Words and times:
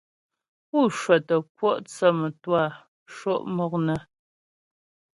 Pú 0.67 0.79
cwə́tə 0.97 1.35
kwɔ' 1.55 1.81
thə́ 1.93 2.09
mə́twâ 2.19 2.63
sho' 3.15 3.45
mɔk 3.55 3.73
nə. 3.85 3.95